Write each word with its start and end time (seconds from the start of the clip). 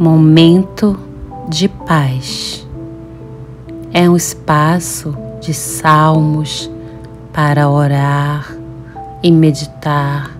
Momento 0.00 0.98
de 1.46 1.68
paz. 1.68 2.66
É 3.92 4.08
um 4.08 4.16
espaço 4.16 5.14
de 5.42 5.52
salmos 5.52 6.70
para 7.34 7.68
orar 7.68 8.50
e 9.22 9.30
meditar 9.30 10.34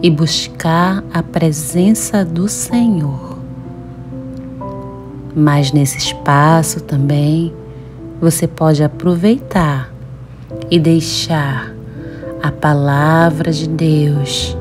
e 0.00 0.08
buscar 0.08 1.02
a 1.12 1.24
presença 1.24 2.24
do 2.24 2.46
Senhor. 2.48 3.36
Mas 5.34 5.72
nesse 5.72 5.98
espaço 5.98 6.80
também 6.80 7.52
você 8.20 8.46
pode 8.46 8.84
aproveitar 8.84 9.92
e 10.70 10.78
deixar 10.78 11.74
a 12.40 12.52
palavra 12.52 13.50
de 13.50 13.68
Deus 13.68 14.56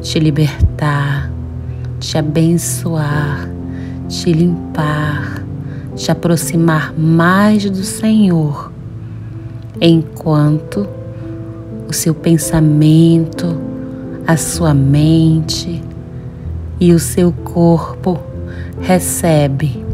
te 0.00 0.18
libertar, 0.18 1.30
te 2.00 2.16
abençoar 2.16 3.54
te 4.08 4.32
limpar, 4.32 5.44
te 5.94 6.10
aproximar 6.10 6.92
mais 6.96 7.68
do 7.68 7.82
Senhor, 7.82 8.70
enquanto 9.80 10.86
o 11.88 11.92
seu 11.92 12.14
pensamento, 12.14 13.56
a 14.26 14.36
sua 14.36 14.74
mente 14.74 15.82
e 16.80 16.92
o 16.92 16.98
seu 16.98 17.32
corpo 17.32 18.18
recebe 18.80 19.84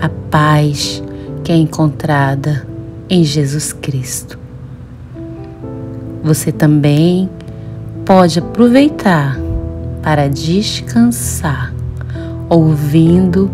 a 0.00 0.08
paz 0.08 1.02
que 1.44 1.52
é 1.52 1.56
encontrada 1.56 2.66
em 3.08 3.24
Jesus 3.24 3.72
Cristo. 3.72 4.38
Você 6.22 6.52
também 6.52 7.28
pode 8.04 8.38
aproveitar 8.38 9.38
para 10.02 10.28
descansar 10.28 11.72
ouvindo 12.48 13.50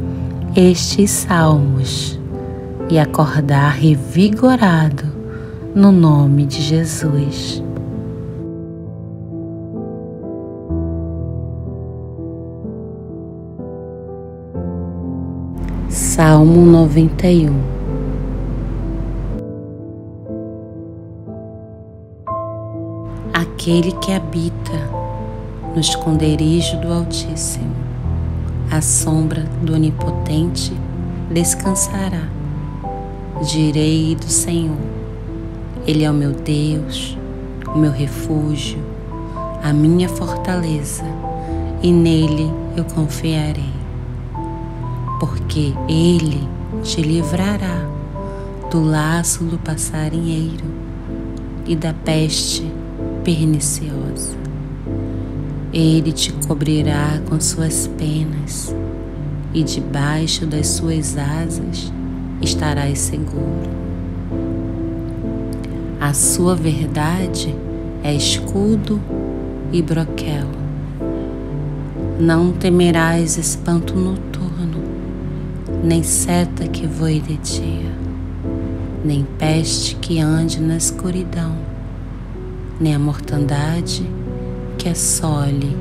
estes 0.56 1.10
salmos 1.10 2.18
e 2.91 2.98
acordar 2.98 3.72
revigorado 3.72 5.05
no 5.74 5.92
nome 5.92 6.46
de 6.46 6.60
Jesus. 6.60 7.62
Salmo 15.88 16.64
91 16.66 17.52
Aquele 23.33 23.92
que 23.92 24.12
habita 24.12 24.72
no 25.74 25.80
esconderijo 25.80 26.77
do 26.78 26.92
Altíssimo 26.92 27.88
à 28.70 28.80
sombra 28.83 29.42
do 29.62 29.74
Onipotente 29.74 30.72
descansará. 31.30 32.28
Direi 33.42 34.14
do 34.14 34.28
Senhor, 34.28 34.77
Ele 35.86 36.05
é 36.05 36.11
o 36.11 36.14
meu 36.14 36.33
Deus, 36.33 37.16
o 37.66 37.78
meu 37.78 37.92
refúgio, 37.92 38.78
a 39.62 39.72
minha 39.72 40.08
fortaleza, 40.08 41.05
e 41.83 41.92
nele 41.92 42.52
eu 42.77 42.84
confiarei. 42.84 43.72
Porque 45.20 45.72
Ele 45.89 46.46
te 46.83 47.00
livrará 47.00 47.86
do 48.70 48.83
laço 48.83 49.44
do 49.44 49.58
passarinheiro 49.58 50.64
e 51.66 51.74
da 51.74 51.94
peste 51.94 52.70
perniciosa 53.24 54.47
ele 55.72 56.12
te 56.12 56.33
cobrirá 56.47 57.20
com 57.28 57.38
suas 57.41 57.86
penas, 57.98 58.74
e 59.52 59.62
debaixo 59.62 60.46
das 60.46 60.67
suas 60.68 61.17
asas 61.17 61.92
estarás 62.40 62.98
seguro. 62.98 63.68
A 66.01 66.14
sua 66.14 66.55
verdade 66.55 67.55
é 68.02 68.14
escudo 68.14 69.01
e 69.73 69.83
broquel. 69.83 70.46
Não 72.18 72.52
temerás 72.52 73.36
espanto 73.36 73.95
noturno, 73.95 74.83
nem 75.85 76.02
seta 76.02 76.67
que 76.67 76.86
voe 76.86 77.20
de 77.20 77.36
dia, 77.36 77.92
nem 79.05 79.27
peste 79.39 79.96
que 79.96 80.18
ande 80.18 80.61
na 80.61 80.77
escuridão, 80.77 81.55
nem 82.80 82.95
a 82.95 82.98
mortandade 82.98 84.06
que 84.78 84.89
assole 84.89 85.77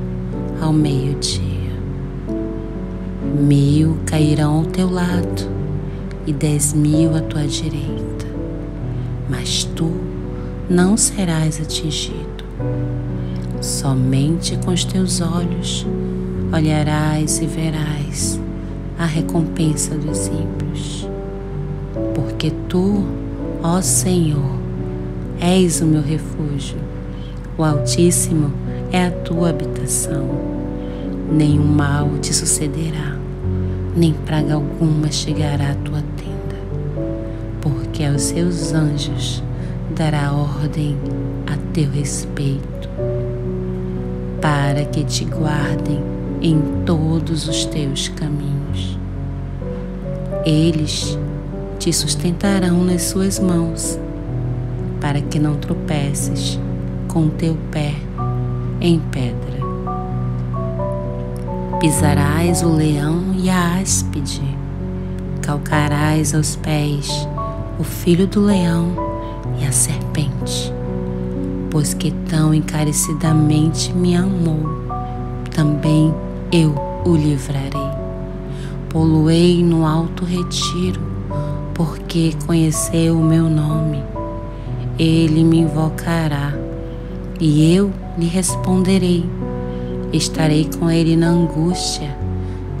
ao 0.60 0.72
meio-dia. 0.72 1.70
Mil 3.40 3.96
cairão 4.04 4.58
ao 4.58 4.64
teu 4.64 4.90
lado 4.90 5.48
e 6.26 6.32
dez 6.32 6.74
mil 6.74 7.14
à 7.14 7.20
tua 7.20 7.46
direita, 7.46 8.26
mas 9.30 9.62
tu 9.62 9.92
não 10.68 10.96
serás 10.96 11.60
atingido. 11.60 12.44
Somente 13.60 14.58
com 14.64 14.72
os 14.72 14.84
teus 14.84 15.20
olhos 15.20 15.86
olharás 16.52 17.38
e 17.38 17.46
verás 17.46 18.40
a 18.98 19.06
recompensa 19.06 19.94
dos 19.94 20.26
ímpios. 20.26 21.08
Porque 22.16 22.52
tu, 22.68 23.04
ó 23.62 23.80
Senhor, 23.80 24.58
és 25.40 25.80
o 25.80 25.86
meu 25.86 26.02
refúgio, 26.02 26.78
o 27.56 27.62
Altíssimo 27.62 28.52
é 28.92 29.06
a 29.06 29.10
tua 29.10 29.50
habitação. 29.50 30.26
Nenhum 31.30 31.64
mal 31.64 32.08
te 32.20 32.32
sucederá, 32.32 33.16
nem 33.94 34.12
praga 34.12 34.54
alguma 34.54 35.12
chegará 35.12 35.72
à 35.72 35.74
tua 35.74 36.02
tenda, 36.16 36.56
porque 37.60 38.04
aos 38.04 38.22
seus 38.22 38.72
anjos 38.72 39.42
dará 39.94 40.32
ordem 40.32 40.96
a 41.46 41.56
teu 41.74 41.90
respeito, 41.90 42.88
para 44.40 44.84
que 44.86 45.04
te 45.04 45.24
guardem 45.26 46.00
em 46.40 46.62
todos 46.86 47.46
os 47.46 47.66
teus 47.66 48.08
caminhos. 48.08 48.98
Eles 50.46 51.18
te 51.78 51.92
sustentarão 51.92 52.82
nas 52.84 53.02
suas 53.02 53.38
mãos, 53.38 53.98
para 54.98 55.20
que 55.20 55.38
não 55.38 55.56
tropeces 55.56 56.58
com 57.06 57.28
teu 57.28 57.56
pé 57.70 58.07
em 58.80 59.00
pedra. 59.10 59.58
Pisarás 61.80 62.62
o 62.62 62.74
leão 62.74 63.34
e 63.36 63.48
a 63.48 63.78
áspide, 63.80 64.42
calcarás 65.42 66.34
aos 66.34 66.56
pés 66.56 67.28
o 67.78 67.84
filho 67.84 68.26
do 68.26 68.40
leão 68.40 68.92
e 69.60 69.64
a 69.64 69.72
serpente, 69.72 70.72
pois 71.70 71.94
que 71.94 72.10
tão 72.28 72.52
encarecidamente 72.52 73.92
me 73.92 74.16
amou, 74.16 74.60
também 75.54 76.12
eu 76.50 76.74
o 77.04 77.14
livrarei. 77.14 77.88
Poluei 78.88 79.62
no 79.62 79.86
alto 79.86 80.24
retiro, 80.24 81.00
porque 81.74 82.34
conheceu 82.46 83.18
o 83.18 83.22
meu 83.22 83.48
nome. 83.48 84.02
Ele 84.98 85.44
me 85.44 85.60
invocará 85.60 86.52
e 87.40 87.74
eu 87.74 87.92
lhe 88.16 88.26
responderei. 88.26 89.24
Estarei 90.12 90.68
com 90.78 90.90
ele 90.90 91.16
na 91.16 91.28
angústia, 91.28 92.16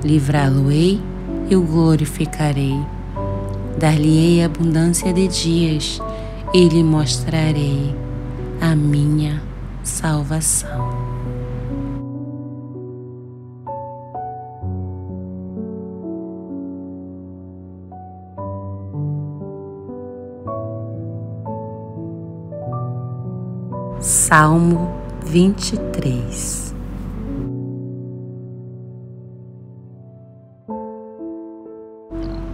livrá-lo-ei 0.02 1.00
e 1.50 1.56
o 1.56 1.62
glorificarei. 1.62 2.78
Dar-lhe-ei 3.78 4.42
abundância 4.42 5.12
de 5.12 5.28
dias 5.28 6.00
e 6.52 6.68
lhe 6.68 6.82
mostrarei 6.82 7.94
a 8.60 8.74
minha 8.74 9.42
salvação. 9.84 11.07
Salmo 24.28 24.90
23 25.24 26.74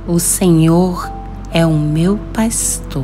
O 0.06 0.20
Senhor 0.20 1.10
é 1.52 1.66
o 1.66 1.72
meu 1.72 2.16
pastor, 2.32 3.02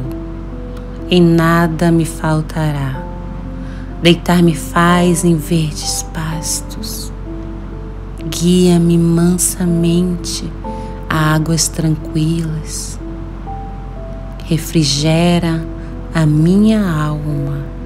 e 1.11 1.21
nada 1.21 1.91
me 1.91 2.05
faltará. 2.05 3.03
Deitar-me 4.05 4.55
faz 4.55 5.25
em 5.25 5.35
verdes 5.35 6.05
pastos, 6.15 7.13
guia-me 8.25 8.97
mansamente 8.97 10.49
a 11.09 11.35
águas 11.35 11.67
tranquilas, 11.67 13.01
refrigera 14.47 15.61
a 16.15 16.25
minha 16.25 16.89
alma 16.89 17.80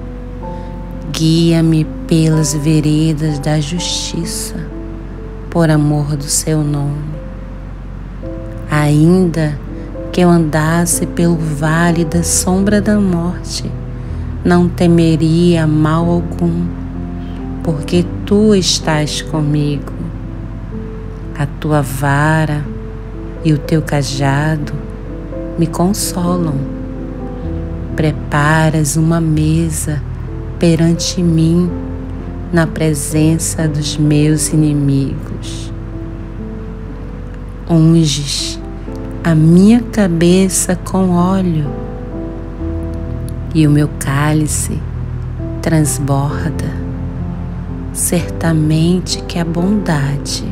Guia-me 1.17 1.85
pelas 2.05 2.53
veredas 2.53 3.39
da 3.39 3.57
justiça, 3.61 4.55
por 5.49 5.69
amor 5.69 6.17
do 6.17 6.25
seu 6.25 6.61
nome. 6.61 7.15
Ainda 8.69 9.57
que 10.11 10.19
eu 10.19 10.29
andasse 10.29 11.05
pelo 11.05 11.37
vale 11.37 12.03
da 12.03 12.21
sombra 12.21 12.81
da 12.81 12.99
morte, 12.99 13.71
não 14.43 14.67
temeria 14.67 15.65
mal 15.65 16.09
algum, 16.09 16.67
porque 17.63 18.05
tu 18.25 18.53
estás 18.53 19.21
comigo. 19.21 19.93
A 21.39 21.45
tua 21.45 21.81
vara 21.81 22.61
e 23.41 23.53
o 23.53 23.57
teu 23.57 23.81
cajado 23.81 24.73
me 25.57 25.65
consolam. 25.65 26.55
Preparas 27.95 28.97
uma 28.97 29.21
mesa 29.21 30.01
perante 30.59 31.21
mim 31.21 31.69
na 32.51 32.65
presença 32.65 33.67
dos 33.67 33.97
meus 33.97 34.49
inimigos. 34.49 35.71
Unges 37.69 38.59
a 39.23 39.33
minha 39.33 39.81
cabeça 39.81 40.75
com 40.75 41.09
óleo 41.09 41.67
e 43.55 43.65
o 43.65 43.71
meu 43.71 43.89
cálice 43.99 44.79
transborda. 45.61 46.85
Certamente 47.91 49.23
que 49.23 49.39
a 49.39 49.43
bondade 49.43 50.45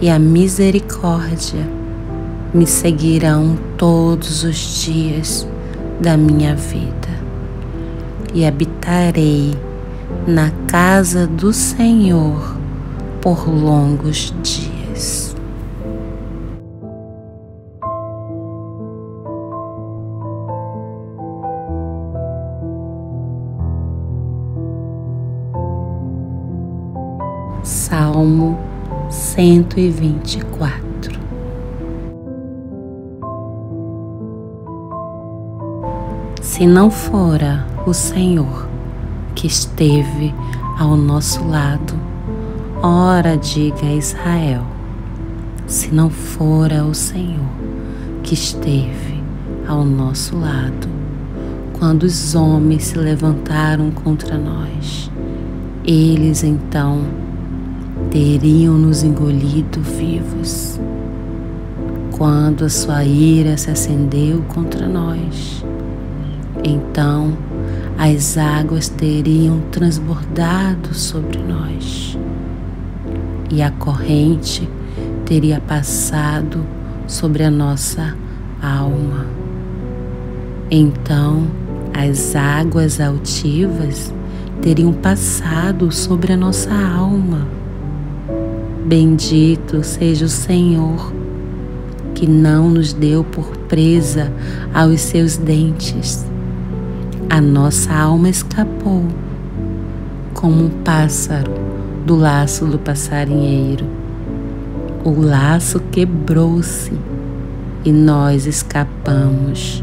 e 0.00 0.10
a 0.10 0.18
misericórdia 0.18 1.64
me 2.52 2.66
seguirão 2.66 3.56
todos 3.76 4.42
os 4.42 4.82
dias 4.82 5.46
da 6.00 6.16
minha 6.16 6.56
vida 6.56 7.01
e 8.34 8.46
habitarei 8.46 9.54
na 10.26 10.50
casa 10.66 11.26
do 11.26 11.52
Senhor 11.52 12.56
por 13.20 13.48
longos 13.48 14.34
dias. 14.42 15.36
Salmo 27.62 28.58
124 29.08 31.20
Se 36.40 36.66
não 36.66 36.90
fora 36.90 37.71
o 37.84 37.92
Senhor 37.92 38.68
que 39.34 39.46
esteve 39.46 40.32
ao 40.78 40.96
nosso 40.96 41.46
lado, 41.48 41.94
ora 42.82 43.36
diga 43.36 43.86
a 43.86 43.94
Israel, 43.94 44.62
se 45.66 45.92
não 45.92 46.08
fora 46.08 46.84
o 46.84 46.94
Senhor 46.94 47.50
que 48.22 48.34
esteve 48.34 49.20
ao 49.66 49.84
nosso 49.84 50.38
lado, 50.38 50.88
quando 51.78 52.04
os 52.04 52.34
homens 52.34 52.84
se 52.84 52.98
levantaram 52.98 53.90
contra 53.90 54.38
nós, 54.38 55.10
eles 55.84 56.44
então 56.44 57.00
teriam 58.10 58.74
nos 58.74 59.02
engolido 59.02 59.80
vivos. 59.80 60.78
Quando 62.12 62.64
a 62.64 62.68
sua 62.68 63.04
ira 63.04 63.56
se 63.56 63.70
acendeu 63.70 64.42
contra 64.42 64.86
nós, 64.86 65.64
então 66.62 67.32
as 68.04 68.36
águas 68.36 68.88
teriam 68.88 69.60
transbordado 69.70 70.92
sobre 70.92 71.38
nós 71.38 72.18
e 73.48 73.62
a 73.62 73.70
corrente 73.70 74.68
teria 75.24 75.60
passado 75.60 76.66
sobre 77.06 77.44
a 77.44 77.50
nossa 77.50 78.16
alma. 78.60 79.26
Então 80.70 81.46
as 81.94 82.34
águas 82.34 83.00
altivas 83.00 84.12
teriam 84.60 84.92
passado 84.92 85.92
sobre 85.92 86.32
a 86.32 86.36
nossa 86.36 86.74
alma 86.74 87.46
Bendito 88.84 89.84
seja 89.84 90.24
o 90.24 90.28
Senhor, 90.28 91.12
que 92.16 92.26
não 92.26 92.68
nos 92.68 92.92
deu 92.92 93.22
por 93.22 93.56
presa 93.68 94.32
aos 94.74 95.00
seus 95.00 95.36
dentes. 95.36 96.31
A 97.32 97.40
nossa 97.40 97.94
alma 97.94 98.28
escapou, 98.28 99.04
como 100.34 100.66
um 100.66 100.68
pássaro 100.68 101.50
do 102.04 102.14
laço 102.14 102.66
do 102.66 102.78
passarinheiro. 102.78 103.86
O 105.02 105.18
laço 105.18 105.80
quebrou-se 105.90 106.92
e 107.86 107.90
nós 107.90 108.44
escapamos. 108.44 109.82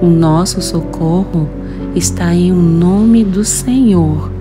O 0.00 0.06
nosso 0.06 0.62
socorro 0.62 1.46
está 1.94 2.34
em 2.34 2.50
o 2.50 2.56
nome 2.56 3.24
do 3.24 3.44
Senhor 3.44 4.32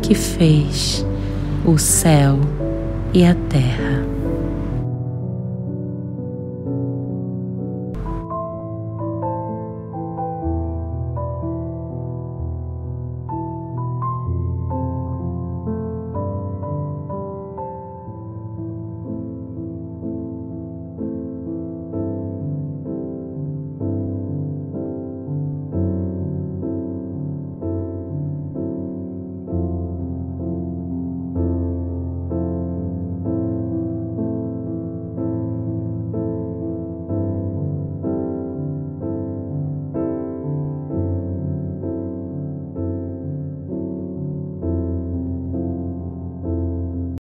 que 0.00 0.14
fez 0.14 1.04
o 1.66 1.76
céu 1.76 2.38
e 3.12 3.22
a 3.22 3.34
terra. 3.34 4.02